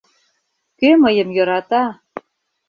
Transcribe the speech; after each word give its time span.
Кӧ 0.79 0.89
мыйым 1.01 1.29
йӧрата? 1.35 1.83